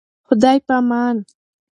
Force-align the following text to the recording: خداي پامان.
خداي 0.27 0.57
پامان. 0.67 1.15